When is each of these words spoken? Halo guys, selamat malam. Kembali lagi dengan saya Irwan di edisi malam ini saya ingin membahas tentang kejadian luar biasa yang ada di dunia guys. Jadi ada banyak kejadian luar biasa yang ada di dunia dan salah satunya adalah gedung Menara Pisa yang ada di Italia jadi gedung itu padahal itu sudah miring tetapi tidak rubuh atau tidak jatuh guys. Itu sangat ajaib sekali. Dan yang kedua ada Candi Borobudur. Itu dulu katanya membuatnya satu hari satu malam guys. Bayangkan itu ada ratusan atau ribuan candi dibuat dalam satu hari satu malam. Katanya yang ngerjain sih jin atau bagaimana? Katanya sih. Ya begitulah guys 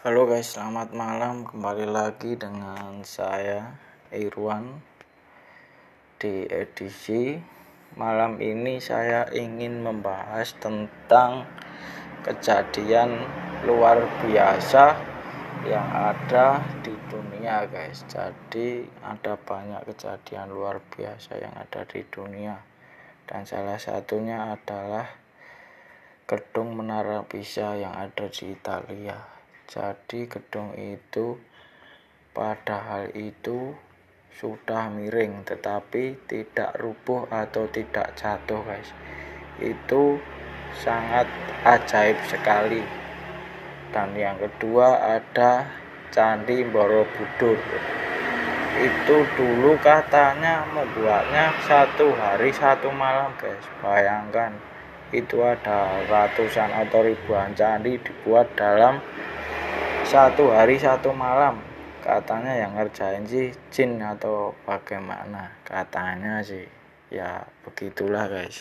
Halo 0.00 0.24
guys, 0.24 0.56
selamat 0.56 0.96
malam. 0.96 1.44
Kembali 1.44 1.84
lagi 1.84 2.32
dengan 2.32 3.04
saya 3.04 3.76
Irwan 4.08 4.80
di 6.16 6.48
edisi 6.48 7.36
malam 8.00 8.40
ini 8.40 8.80
saya 8.80 9.28
ingin 9.28 9.84
membahas 9.84 10.56
tentang 10.56 11.44
kejadian 12.24 13.28
luar 13.68 14.00
biasa 14.24 14.96
yang 15.68 15.84
ada 15.92 16.64
di 16.80 16.96
dunia 17.12 17.68
guys. 17.68 18.00
Jadi 18.08 18.88
ada 19.04 19.36
banyak 19.36 19.84
kejadian 19.84 20.48
luar 20.48 20.80
biasa 20.80 21.36
yang 21.36 21.52
ada 21.52 21.84
di 21.84 22.00
dunia 22.08 22.56
dan 23.28 23.44
salah 23.44 23.76
satunya 23.76 24.48
adalah 24.48 25.12
gedung 26.24 26.72
Menara 26.72 27.20
Pisa 27.28 27.76
yang 27.76 27.92
ada 27.92 28.32
di 28.32 28.56
Italia 28.56 29.39
jadi 29.70 30.26
gedung 30.26 30.74
itu 30.74 31.38
padahal 32.34 33.06
itu 33.14 33.70
sudah 34.34 34.90
miring 34.90 35.46
tetapi 35.46 36.26
tidak 36.26 36.74
rubuh 36.82 37.30
atau 37.30 37.70
tidak 37.70 38.10
jatuh 38.18 38.66
guys. 38.66 38.90
Itu 39.62 40.18
sangat 40.74 41.30
ajaib 41.62 42.18
sekali. 42.26 42.82
Dan 43.94 44.10
yang 44.18 44.42
kedua 44.42 45.18
ada 45.18 45.70
Candi 46.10 46.66
Borobudur. 46.66 47.58
Itu 48.74 49.16
dulu 49.38 49.78
katanya 49.78 50.66
membuatnya 50.74 51.54
satu 51.62 52.10
hari 52.18 52.50
satu 52.50 52.90
malam 52.90 53.30
guys. 53.38 53.62
Bayangkan 53.78 54.50
itu 55.10 55.42
ada 55.42 56.06
ratusan 56.06 56.70
atau 56.70 57.02
ribuan 57.02 57.50
candi 57.58 57.98
dibuat 57.98 58.46
dalam 58.54 59.02
satu 60.10 60.50
hari 60.50 60.74
satu 60.74 61.14
malam. 61.14 61.62
Katanya 62.02 62.66
yang 62.66 62.74
ngerjain 62.74 63.22
sih 63.30 63.54
jin 63.70 64.02
atau 64.02 64.50
bagaimana? 64.66 65.54
Katanya 65.62 66.42
sih. 66.42 66.66
Ya 67.14 67.46
begitulah 67.62 68.26
guys 68.26 68.58